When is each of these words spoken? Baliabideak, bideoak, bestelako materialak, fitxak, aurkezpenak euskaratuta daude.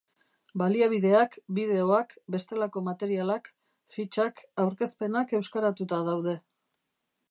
Baliabideak, 0.61 1.37
bideoak, 1.57 2.17
bestelako 2.37 2.85
materialak, 2.89 3.53
fitxak, 3.99 4.45
aurkezpenak 4.67 5.41
euskaratuta 5.43 6.05
daude. 6.13 6.41